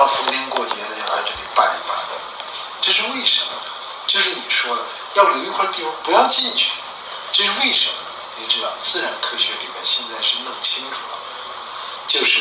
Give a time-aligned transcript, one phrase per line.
[0.00, 1.98] 要逢年过节的要在这里拜一办，
[2.80, 3.52] 这是为什么？
[4.06, 6.72] 就是你说的要留一块地方不要进去，
[7.34, 7.94] 这是为什么？
[8.38, 11.18] 你知道自然科学里面现在是弄清楚了，
[12.08, 12.40] 就是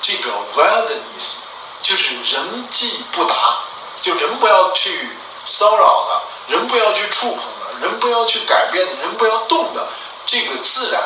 [0.00, 1.38] 这个 wilderness，
[1.82, 3.58] 就是人迹不达，
[4.00, 5.08] 就人不要去
[5.44, 9.88] 骚扰的，人不要去触碰的，人不要去改变的，人不要动的，
[10.24, 11.02] 这个自然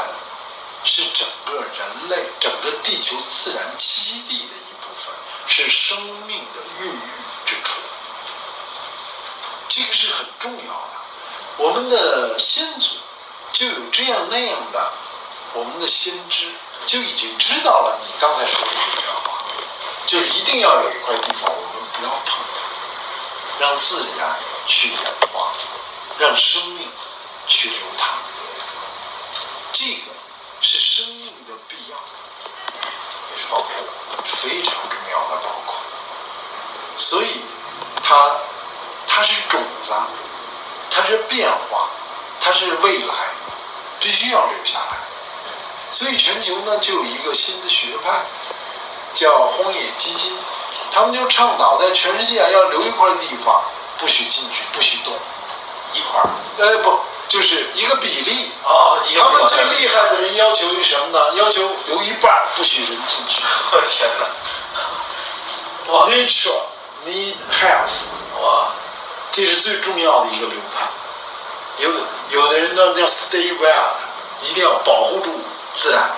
[0.85, 5.15] 是整个人类整个地球自然栖息地的一部分，
[5.47, 7.01] 是生命的孕育
[7.45, 7.81] 之处。
[9.69, 10.91] 这个是很重要的。
[11.59, 12.97] 我们的先祖
[13.53, 14.93] 就有这样那样的，
[15.55, 16.47] 我们的先知
[16.87, 19.45] 就已经知道了你刚才说的这句话，
[20.07, 25.01] 就一定要有一块地方我们不要碰它，让自然去演
[25.33, 25.53] 化，
[26.19, 26.91] 让生命
[27.47, 28.19] 去流淌。
[29.73, 30.13] 这个
[30.61, 31.97] 是生命的必要，
[33.31, 33.69] 也是保护，
[34.25, 35.86] 非常重要的保护。
[36.97, 37.41] 所以
[38.03, 38.37] 它
[39.07, 39.93] 它是种子，
[40.91, 41.89] 它是变化，
[42.41, 43.15] 它是未来，
[44.01, 44.97] 必须要留下来。
[45.91, 48.25] 所以全球呢就有一个新的学派，
[49.15, 50.37] 叫荒野基金，
[50.91, 53.63] 他们就倡导在全世界要留一块地方，
[53.99, 55.13] 不许进去，不许动。
[55.95, 58.51] 一块儿呃，不，就是一个比例。
[58.65, 61.35] 哦，他们最厉害的人要求是什么呢？
[61.35, 63.43] 要求留一半，不许人进去。
[63.73, 65.93] 我天哪！
[65.93, 66.61] 哇 Nature
[67.07, 68.05] need health，
[68.41, 68.73] 哇，
[69.33, 70.89] 这是最重要的一个流派。
[71.79, 71.91] 有
[72.31, 73.93] 有的人呢要 stay well，
[74.43, 75.41] 一定要保护住
[75.73, 76.11] 自然。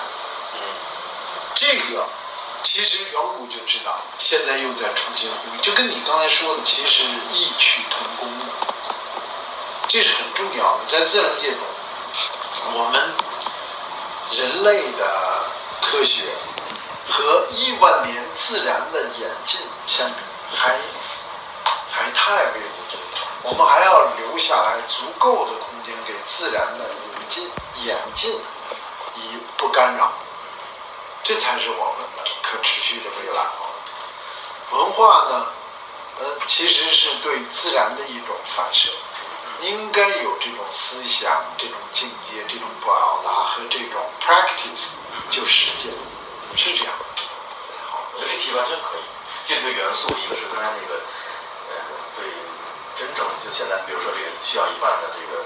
[0.53, 0.59] 嗯，
[1.53, 2.07] 这个
[2.63, 8.45] 其实远古就知道，现在又在重新呼吁，就跟你刚才说的，其实异曲同工的。
[9.87, 11.59] 这是很重要的，在自然界中，
[12.73, 13.13] 我们
[14.31, 15.43] 人类的
[15.81, 16.25] 科学
[17.07, 20.15] 和亿万年自然的演进相比，
[20.55, 20.77] 还
[21.91, 23.27] 还太微不足道。
[23.43, 27.51] 我们还要留下来足够的空间给自然的引进、
[27.85, 28.39] 演进，
[29.15, 30.11] 以不干扰。
[31.23, 33.45] 这才是我们的可持续的未来。
[34.71, 35.47] 文化呢，
[36.19, 38.89] 呃，其实是对自然的一种反射，
[39.61, 44.91] 应该有这种思想、这种境界、这种表达和这种 practice
[45.29, 45.91] 就实践，
[46.55, 46.93] 是这样。
[48.55, 49.03] 完全可以。
[49.47, 51.01] 这个元素，一个是刚才那个，
[51.69, 51.73] 呃，
[52.15, 52.23] 对，
[52.95, 55.41] 真正就现在，比如说这个需要一半的这个，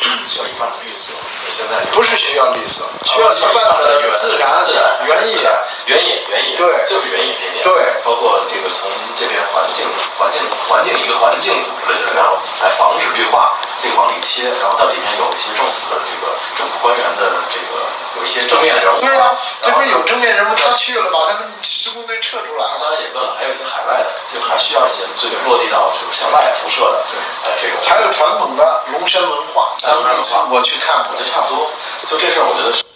[0.28, 5.38] 需要一半的绿色，就现在就不是需要绿色，需要一半的自然、自然原野。
[5.86, 7.72] 原野原野，对就是原野边界，对
[8.04, 9.88] 包括这个从这边环境
[10.18, 10.38] 环境
[10.68, 17.79] 环境一个环境组织的，然后来防止绿化，这个往里切，然后到里面有一些政府的这个政府官员的这个
[18.16, 22.78] 有一些正面人物，对啊，这不是有正面人物，他去了，把他们施工队撤出来了。
[22.80, 27.04] 当然也问了，还有一些海外的，就还需要一些最落地到就是向外辐射的，
[27.44, 27.78] 呃，这种。
[27.86, 30.16] 还有传统的龙山文化，当然
[30.50, 31.30] 我去看过我觉得。
[31.30, 31.70] 差不多。
[32.08, 32.89] 就这事儿，我觉得是。